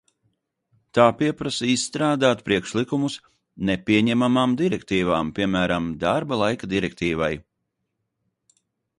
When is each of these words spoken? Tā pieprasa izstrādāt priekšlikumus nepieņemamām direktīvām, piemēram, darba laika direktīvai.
Tā 0.97 1.03
pieprasa 1.17 1.67
izstrādāt 1.73 2.39
priekšlikumus 2.47 3.17
nepieņemamām 3.69 4.55
direktīvām, 4.61 5.29
piemēram, 5.41 5.91
darba 6.05 6.39
laika 6.45 6.71
direktīvai. 6.73 7.29